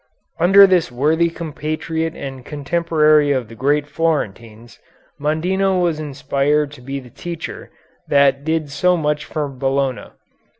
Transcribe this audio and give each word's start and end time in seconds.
Under 0.39 0.65
this 0.65 0.91
worthy 0.91 1.29
compatriot 1.29 2.15
and 2.15 2.43
contemporary 2.43 3.31
of 3.31 3.49
the 3.49 3.53
great 3.55 3.85
Florentines, 3.85 4.79
Mondino 5.19 5.79
was 5.79 5.99
inspired 5.99 6.71
to 6.71 6.81
be 6.81 6.99
the 6.99 7.11
teacher 7.11 7.69
that 8.07 8.43
did 8.43 8.71
so 8.71 8.97
much 8.97 9.25
for 9.25 9.47
Bologna. 9.47 10.05